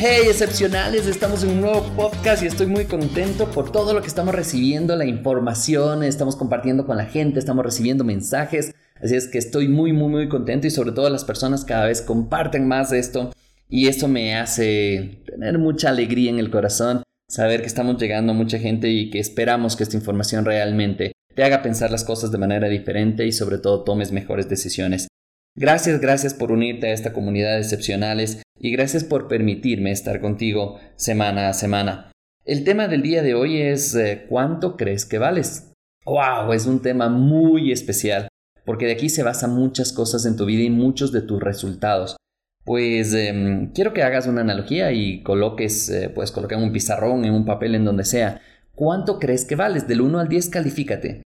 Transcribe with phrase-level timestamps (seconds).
[0.00, 4.06] Hey excepcionales, estamos en un nuevo podcast y estoy muy contento por todo lo que
[4.06, 8.72] estamos recibiendo, la información, estamos compartiendo con la gente, estamos recibiendo mensajes,
[9.02, 12.00] así es que estoy muy muy muy contento y sobre todo las personas cada vez
[12.00, 13.32] comparten más esto
[13.68, 18.36] y eso me hace tener mucha alegría en el corazón, saber que estamos llegando a
[18.36, 22.38] mucha gente y que esperamos que esta información realmente te haga pensar las cosas de
[22.38, 25.08] manera diferente y sobre todo tomes mejores decisiones.
[25.56, 30.78] Gracias, gracias por unirte a esta comunidad de excepcionales y gracias por permitirme estar contigo
[30.96, 32.12] semana a semana.
[32.44, 35.72] El tema del día de hoy es eh, ¿cuánto crees que vales?
[36.04, 36.52] ¡Wow!
[36.52, 38.28] Es un tema muy especial
[38.64, 42.16] porque de aquí se basan muchas cosas en tu vida y muchos de tus resultados.
[42.64, 47.32] Pues em, quiero que hagas una analogía y coloques, eh, pues coloca un pizarrón, en
[47.32, 48.42] un papel, en donde sea.
[48.74, 49.88] ¿Cuánto crees que vales?
[49.88, 51.22] Del 1 al 10 califícate.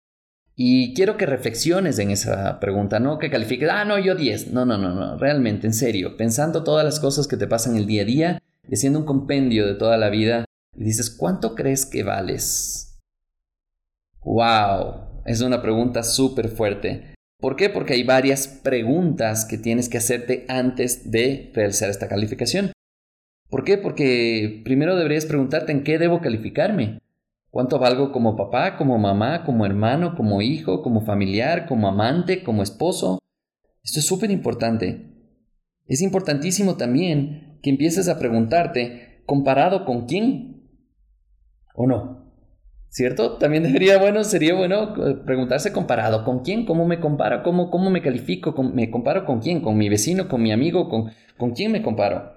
[0.58, 4.52] Y quiero que reflexiones en esa pregunta, no que califiques, ah, no, yo 10.
[4.52, 7.86] No, no, no, no, realmente, en serio, pensando todas las cosas que te pasan el
[7.86, 12.02] día a día haciendo un compendio de toda la vida, y dices, ¿cuánto crees que
[12.02, 12.98] vales?
[14.22, 15.22] ¡Wow!
[15.24, 17.14] Es una pregunta súper fuerte.
[17.38, 17.68] ¿Por qué?
[17.68, 22.72] Porque hay varias preguntas que tienes que hacerte antes de realizar esta calificación.
[23.50, 23.78] ¿Por qué?
[23.78, 26.98] Porque primero deberías preguntarte en qué debo calificarme.
[27.50, 32.62] ¿Cuánto valgo como papá, como mamá, como hermano, como hijo, como familiar, como amante, como
[32.62, 33.18] esposo?
[33.82, 35.12] Esto es súper importante.
[35.86, 40.68] Es importantísimo también que empieces a preguntarte, ¿comparado con quién?
[41.74, 42.26] ¿O no?
[42.88, 43.36] ¿Cierto?
[43.38, 48.02] También debería, bueno, sería bueno eh, preguntarse comparado con quién, cómo me comparo, cómo, me
[48.02, 52.35] califico, me comparo con quién, con mi vecino, con mi amigo, con quién me comparo.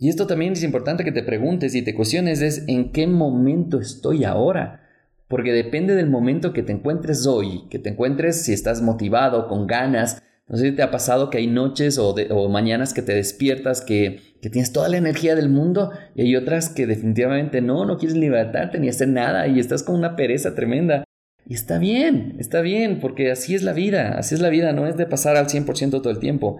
[0.00, 3.78] Y esto también es importante que te preguntes y te cuestiones es en qué momento
[3.78, 4.80] estoy ahora.
[5.28, 9.66] Porque depende del momento que te encuentres hoy, que te encuentres si estás motivado, con
[9.66, 10.22] ganas.
[10.48, 12.14] No sé si te ha pasado que hay noches o,
[12.48, 16.70] mañanas que te despiertas, que, que, tienes toda la energía del mundo y hay otras
[16.70, 21.04] que definitivamente no, no quieres libertarte ni hacer nada y estás con una pereza tremenda.
[21.46, 24.86] Y está bien, está bien, porque así es la vida, así es la vida, no
[24.86, 26.58] es de pasar al 100% todo el tiempo.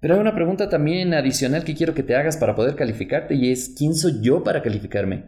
[0.00, 3.50] Pero hay una pregunta también adicional que quiero que te hagas para poder calificarte y
[3.50, 5.26] es ¿quién soy yo para calificarme?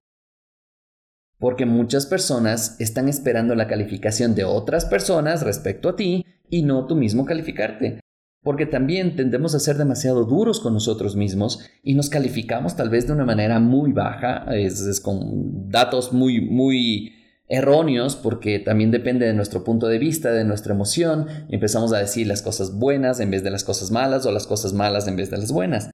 [1.39, 6.87] Porque muchas personas están esperando la calificación de otras personas respecto a ti y no
[6.87, 8.01] tú mismo calificarte.
[8.43, 13.07] Porque también tendemos a ser demasiado duros con nosotros mismos y nos calificamos tal vez
[13.07, 17.18] de una manera muy baja, es, con datos muy, muy
[17.49, 21.27] erróneos porque también depende de nuestro punto de vista, de nuestra emoción.
[21.49, 24.73] Empezamos a decir las cosas buenas en vez de las cosas malas o las cosas
[24.73, 25.91] malas en vez de las buenas.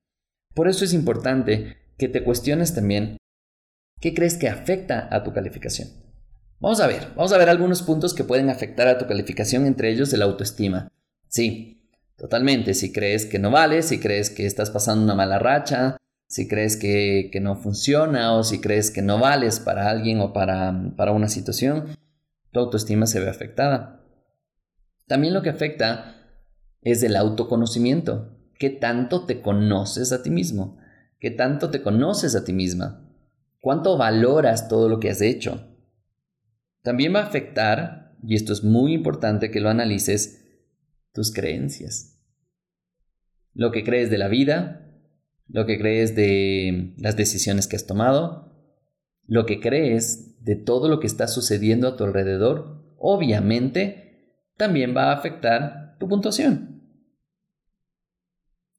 [0.55, 3.17] Por eso es importante que te cuestiones también
[4.01, 5.89] qué crees que afecta a tu calificación.
[6.61, 9.91] Vamos a ver, vamos a ver algunos puntos que pueden afectar a tu calificación, entre
[9.91, 10.89] ellos el autoestima.
[11.29, 15.97] Sí, totalmente, si crees que no vales, si crees que estás pasando una mala racha,
[16.27, 20.93] si crees que, no funciona o si crees que no vales para alguien o para,
[20.97, 21.87] para una situación,
[22.51, 24.05] tu autoestima se ve afectada.
[25.07, 26.17] También lo que afecta
[26.83, 28.39] es el autoconocimiento.
[28.59, 30.79] ¿Qué tanto te conoces a ti mismo?
[31.19, 33.09] ¿Qué tanto te conoces a ti misma?
[33.61, 35.75] ¿Cuánto valoras todo lo que has hecho?
[36.83, 40.45] También va a afectar, y esto es muy importante que lo analices,
[41.13, 42.21] tus creencias.
[43.55, 44.94] Lo que crees de la vida,
[45.49, 48.53] lo que crees de las decisiones que has tomado,
[49.27, 55.11] lo que crees de todo lo que está sucediendo a tu alrededor, obviamente también va
[55.11, 56.83] a afectar tu puntuación.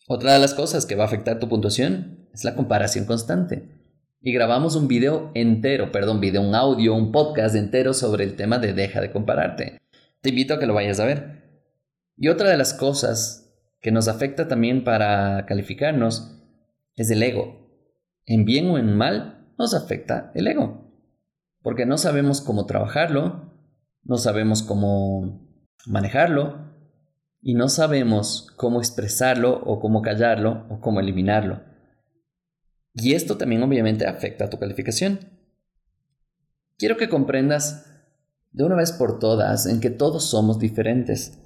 [0.07, 3.75] Otra de las cosas que va a afectar tu puntuación es la comparación constante.
[4.22, 8.59] Y grabamos un video entero, perdón, video, un audio, un podcast entero sobre el tema
[8.59, 9.79] de deja de compararte.
[10.22, 11.61] Te invito a que lo vayas a ver.
[12.17, 13.51] Y otra de las cosas
[13.81, 16.35] que nos afecta también para calificarnos
[16.95, 17.65] es el ego.
[18.25, 20.85] En bien o en mal nos afecta el ego.
[21.61, 23.53] Porque no sabemos cómo trabajarlo,
[24.03, 25.47] no sabemos cómo
[25.87, 26.73] manejarlo
[27.41, 31.61] y no sabemos cómo expresarlo o cómo callarlo o cómo eliminarlo.
[32.93, 35.19] Y esto también obviamente afecta a tu calificación.
[36.77, 37.85] Quiero que comprendas
[38.51, 41.39] de una vez por todas en que todos somos diferentes.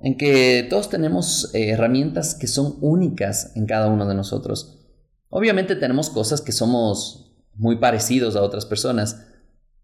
[0.00, 4.85] en que todos tenemos eh, herramientas que son únicas en cada uno de nosotros.
[5.28, 9.26] Obviamente tenemos cosas que somos muy parecidos a otras personas,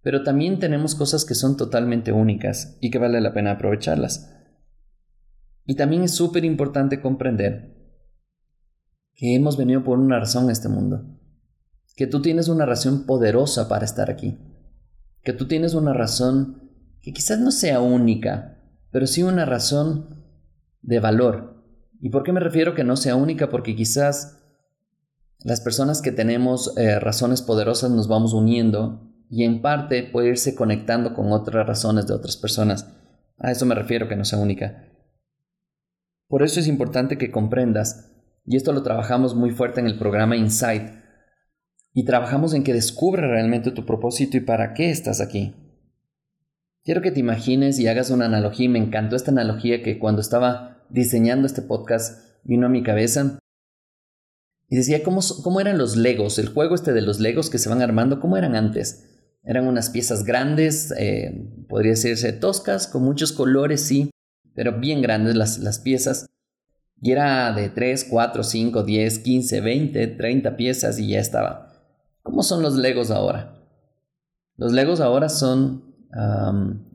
[0.02, 4.34] pero también tenemos cosas que son totalmente únicas y que vale la pena aprovecharlas.
[5.64, 7.76] Y también es súper importante comprender
[9.14, 11.04] que hemos venido por una razón a este mundo,
[11.96, 14.38] que tú tienes una razón poderosa para estar aquí,
[15.22, 18.60] que tú tienes una razón que quizás no sea única,
[18.90, 20.24] pero sí una razón
[20.82, 21.64] de valor.
[22.00, 23.48] ¿Y por qué me refiero que no sea única?
[23.48, 24.41] Porque quizás
[25.44, 30.54] las personas que tenemos eh, razones poderosas nos vamos uniendo y en parte puede irse
[30.54, 32.94] conectando con otras razones de otras personas.
[33.38, 34.88] A eso me refiero que no sea única.
[36.28, 38.12] Por eso es importante que comprendas,
[38.44, 40.92] y esto lo trabajamos muy fuerte en el programa Insight,
[41.92, 45.54] y trabajamos en que descubra realmente tu propósito y para qué estás aquí.
[46.84, 50.84] Quiero que te imagines y hagas una analogía, me encantó esta analogía que cuando estaba
[50.88, 53.38] diseñando este podcast vino a mi cabeza.
[54.72, 56.38] Y decía, ¿cómo, cómo eran los Legos?
[56.38, 59.04] El juego este de los Legos que se van armando, ¿cómo eran antes?
[59.44, 64.08] Eran unas piezas grandes, eh, podría decirse toscas, con muchos colores, sí,
[64.54, 66.24] pero bien grandes las, las piezas.
[67.02, 71.70] Y era de 3, 4, 5, 10, 15, 20, 30 piezas y ya estaba.
[72.22, 73.62] ¿Cómo son los Legos ahora?
[74.56, 75.84] Los Legos ahora son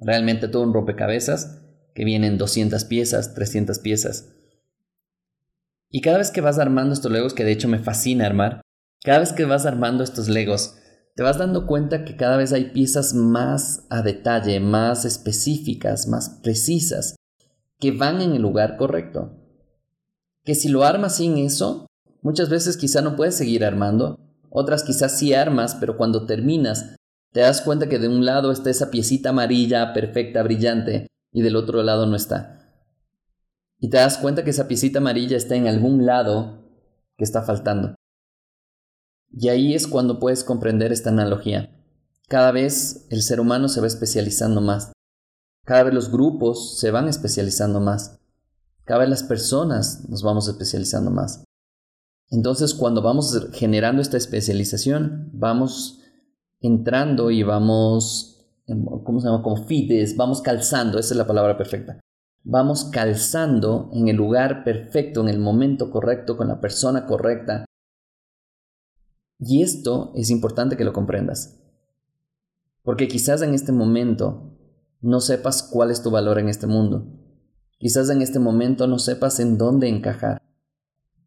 [0.02, 1.62] realmente todo un rompecabezas
[1.94, 4.34] que vienen 200 piezas, 300 piezas.
[5.90, 8.62] Y cada vez que vas armando estos legos, que de hecho me fascina armar,
[9.04, 10.76] cada vez que vas armando estos legos,
[11.16, 16.40] te vas dando cuenta que cada vez hay piezas más a detalle, más específicas, más
[16.44, 17.16] precisas,
[17.80, 19.32] que van en el lugar correcto.
[20.44, 21.88] Que si lo armas sin eso,
[22.22, 24.20] muchas veces quizá no puedes seguir armando,
[24.50, 26.96] otras quizás sí armas, pero cuando terminas
[27.34, 31.56] te das cuenta que de un lado está esa piecita amarilla, perfecta, brillante, y del
[31.56, 32.67] otro lado no está.
[33.80, 36.68] Y te das cuenta que esa piecita amarilla está en algún lado
[37.18, 37.96] que está faltando.
[39.32, 41.74] Y ahí es cuando puedes comprender esta analogía.
[42.28, 44.92] Cada vez el ser humano se va especializando más.
[45.64, 48.18] Cada vez los grupos se van especializando más.
[48.84, 51.44] Cada vez las personas nos vamos especializando más.
[52.30, 56.02] Entonces, cuando vamos generando esta especialización, vamos
[56.60, 58.50] entrando y vamos,
[59.04, 59.44] ¿cómo se llama?
[59.44, 62.00] Como fides, vamos calzando, esa es la palabra perfecta.
[62.44, 67.66] Vamos calzando en el lugar perfecto, en el momento correcto, con la persona correcta.
[69.40, 71.60] Y esto es importante que lo comprendas.
[72.84, 74.58] Porque quizás en este momento
[75.02, 77.06] no sepas cuál es tu valor en este mundo.
[77.78, 80.42] Quizás en este momento no sepas en dónde encajar.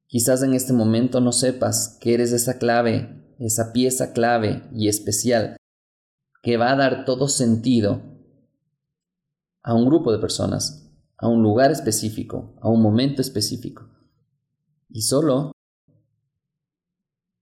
[0.06, 5.56] Quizás en este momento no sepas que eres esa clave esa pieza clave y especial
[6.42, 8.02] que va a dar todo sentido
[9.62, 10.89] a un grupo de personas,
[11.20, 13.88] a un lugar específico, a un momento específico.
[14.88, 15.52] Y solo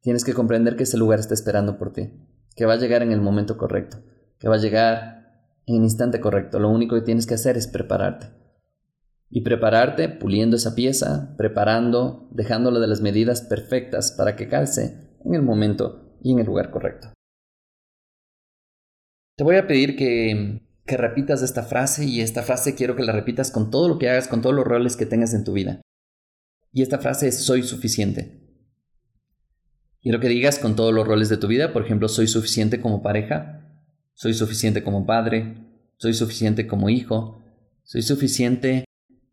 [0.03, 2.11] tienes que comprender que ese lugar está esperando por ti,
[2.57, 4.03] que va a llegar en el momento correcto,
[4.39, 6.59] que va a llegar en el instante correcto.
[6.59, 8.31] Lo único que tienes que hacer es prepararte.
[9.31, 15.35] Y prepararte puliendo esa pieza, preparando, dejándolo de las medidas perfectas para que calce en
[15.35, 17.13] el momento y en el lugar correcto.
[19.37, 23.13] Te voy a pedir que, que repitas esta frase y esta frase quiero que la
[23.13, 25.81] repitas con todo lo que hagas, con todos los roles que tengas en tu vida.
[26.73, 28.41] Y esta frase es soy suficiente.
[30.01, 33.03] Quiero que digas con todos los roles de tu vida, por ejemplo, soy suficiente como
[33.03, 33.69] pareja,
[34.15, 35.57] soy suficiente como padre,
[35.99, 37.43] soy suficiente como hijo,
[37.85, 38.85] soy suficiente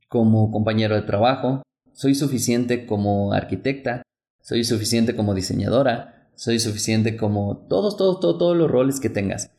[0.10, 1.64] como compañero de trabajo,
[1.94, 4.02] soy suficiente como arquitecta,
[4.42, 9.52] soy suficiente como diseñadora, soy suficiente como todos, todos, todos, todos los roles que tengas.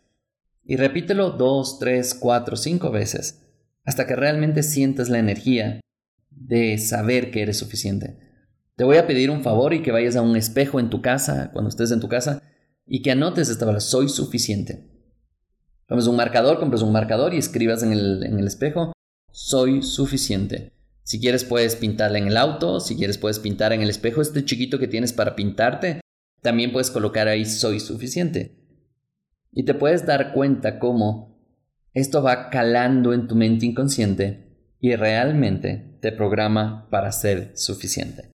[0.66, 3.46] Y repítelo dos, tres, cuatro, cinco veces,
[3.84, 5.80] hasta que realmente sientas la energía
[6.30, 8.18] de saber que eres suficiente.
[8.74, 11.50] Te voy a pedir un favor y que vayas a un espejo en tu casa,
[11.52, 12.42] cuando estés en tu casa,
[12.84, 14.90] y que anotes esta palabra, soy suficiente.
[15.86, 18.92] Tomes un marcador, compres un marcador y escribas en el, en el espejo,
[19.30, 20.72] soy suficiente.
[21.04, 24.44] Si quieres puedes pintarla en el auto, si quieres puedes pintar en el espejo este
[24.44, 26.00] chiquito que tienes para pintarte.
[26.42, 28.65] También puedes colocar ahí soy suficiente.
[29.56, 31.36] Y te puedes dar cuenta cómo
[31.94, 38.30] esto va calando en tu mente inconsciente y realmente te programa para ser suficiente.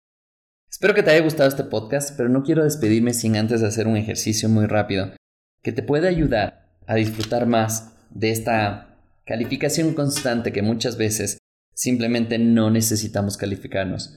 [0.70, 3.98] Espero que te haya gustado este podcast, pero no quiero despedirme sin antes hacer un
[3.98, 5.12] ejercicio muy rápido
[5.62, 8.96] que te puede ayudar a disfrutar más de esta
[9.26, 11.38] calificación constante que muchas veces
[11.78, 14.16] Simplemente no necesitamos calificarnos.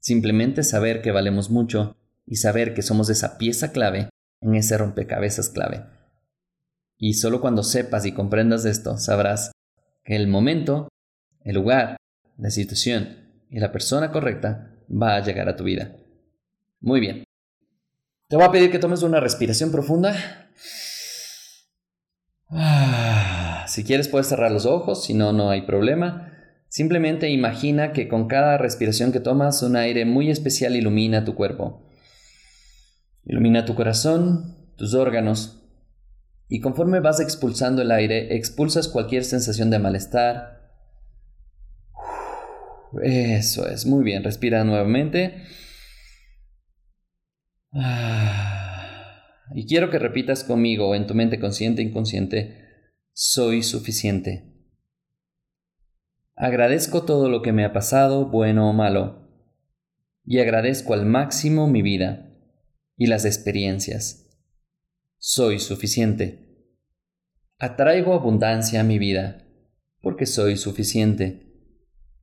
[0.00, 4.08] Simplemente saber que valemos mucho y saber que somos esa pieza clave
[4.40, 5.84] en ese rompecabezas clave.
[7.06, 9.52] Y solo cuando sepas y comprendas esto, sabrás
[10.04, 10.88] que el momento,
[11.42, 11.98] el lugar
[12.38, 13.18] la situación
[13.50, 15.94] y la persona correcta va a llegar a tu vida.
[16.80, 17.24] Muy bien.
[18.30, 20.48] Te voy a pedir que tomes una respiración profunda.
[22.48, 26.32] Ah, si quieres puedes cerrar los ojos, si no, no hay problema.
[26.70, 31.82] Simplemente imagina que con cada respiración que tomas un aire muy especial ilumina tu cuerpo.
[33.26, 35.60] Ilumina tu corazón, tus órganos.
[36.48, 40.72] Y conforme vas expulsando el aire, expulsas cualquier sensación de malestar.
[43.02, 45.42] Eso es, muy bien, respira nuevamente.
[49.54, 52.64] Y quiero que repitas conmigo en tu mente consciente e inconsciente,
[53.12, 54.52] soy suficiente.
[56.36, 59.28] Agradezco todo lo que me ha pasado, bueno o malo,
[60.24, 62.30] y agradezco al máximo mi vida
[62.96, 64.23] y las experiencias.
[65.26, 66.68] Soy suficiente.
[67.58, 69.48] Atraigo abundancia a mi vida,
[70.02, 71.50] porque soy suficiente.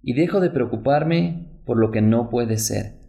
[0.04, 3.00] Y dejo de preocuparme por lo que no puede ser,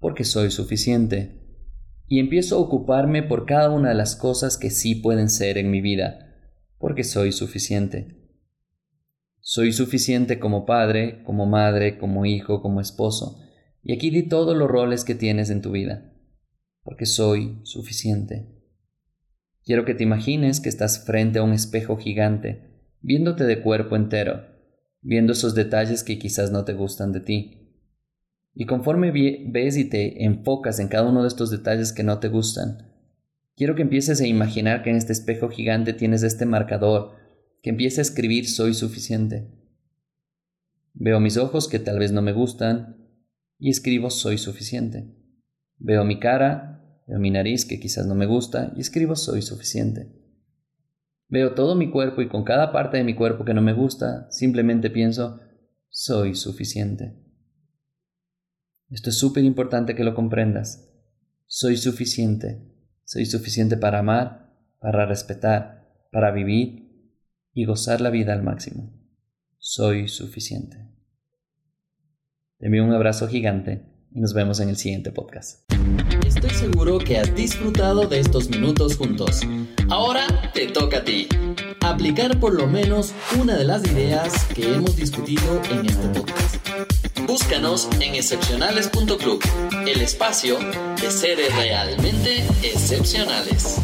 [0.00, 1.60] porque soy suficiente.
[2.08, 5.70] Y empiezo a ocuparme por cada una de las cosas que sí pueden ser en
[5.70, 6.34] mi vida,
[6.78, 8.32] porque soy suficiente.
[9.38, 13.38] Soy suficiente como padre, como madre, como hijo, como esposo.
[13.80, 16.10] Y aquí di todos los roles que tienes en tu vida
[16.82, 18.53] porque soy suficiente.
[19.64, 24.44] Quiero que te imagines que estás frente a un espejo gigante, viéndote de cuerpo entero,
[25.00, 27.60] viendo esos detalles que quizás no te gustan de ti.
[28.54, 32.28] Y conforme ves y te enfocas en cada uno de estos detalles que no te
[32.28, 32.92] gustan,
[33.56, 37.16] quiero que empieces a imaginar que en este espejo gigante tienes este marcador,
[37.62, 39.50] que empiece a escribir soy suficiente.
[40.92, 42.98] Veo mis ojos que tal vez no me gustan
[43.58, 45.16] y escribo soy suficiente.
[45.78, 46.73] Veo mi cara
[47.06, 50.12] Veo mi nariz que quizás no me gusta y escribo soy suficiente.
[51.28, 54.30] Veo todo mi cuerpo y con cada parte de mi cuerpo que no me gusta,
[54.30, 55.40] simplemente pienso
[55.88, 57.14] soy suficiente.
[58.90, 60.90] Esto es súper importante que lo comprendas.
[61.46, 62.62] Soy suficiente.
[63.04, 67.12] Soy suficiente para amar, para respetar, para vivir
[67.52, 68.92] y gozar la vida al máximo.
[69.58, 70.76] Soy suficiente.
[72.58, 75.73] Te envío un abrazo gigante y nos vemos en el siguiente podcast.
[76.26, 79.40] Estoy seguro que has disfrutado de estos minutos juntos.
[79.88, 81.28] Ahora te toca a ti.
[81.80, 86.56] Aplicar por lo menos una de las ideas que hemos discutido en este podcast.
[87.26, 89.42] Búscanos en excepcionales.club,
[89.86, 90.58] el espacio
[91.00, 93.80] de seres realmente excepcionales.